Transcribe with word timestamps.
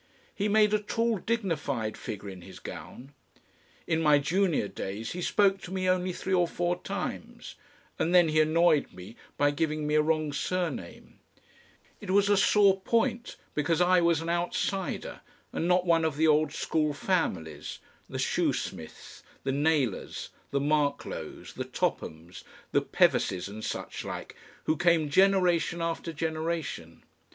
He 0.33 0.47
made 0.47 0.73
a 0.73 0.79
tall 0.79 1.19
dignified 1.19 1.95
figure 1.95 2.27
in 2.31 2.41
his 2.41 2.57
gown. 2.57 3.13
In 3.85 4.01
my 4.01 4.17
junior 4.17 4.67
days 4.67 5.11
he 5.11 5.21
spoke 5.21 5.61
to 5.61 5.71
me 5.71 5.87
only 5.87 6.11
three 6.11 6.33
or 6.33 6.47
four 6.47 6.79
times, 6.81 7.53
and 7.99 8.09
then 8.11 8.27
he 8.29 8.41
annoyed 8.41 8.91
me 8.93 9.15
by 9.37 9.51
giving 9.51 9.85
me 9.85 9.93
a 9.93 10.01
wrong 10.01 10.33
surname; 10.33 11.19
it 11.99 12.09
was 12.09 12.29
a 12.29 12.35
sore 12.35 12.81
point 12.81 13.35
because 13.53 13.79
I 13.79 14.01
was 14.01 14.21
an 14.21 14.29
outsider 14.31 15.21
and 15.53 15.67
not 15.67 15.85
one 15.85 16.03
of 16.03 16.17
the 16.17 16.25
old 16.25 16.51
school 16.51 16.95
families, 16.95 17.77
the 18.09 18.17
Shoesmiths, 18.17 19.21
the 19.43 19.51
Naylors, 19.51 20.29
the 20.49 20.59
Marklows, 20.59 21.53
the 21.53 21.65
Tophams, 21.65 22.43
the 22.71 22.81
Pevises 22.81 23.47
and 23.47 23.63
suchlike, 23.63 24.33
who 24.63 24.77
came 24.77 25.11
generation 25.11 25.79
after 25.79 26.11
generation. 26.11 27.03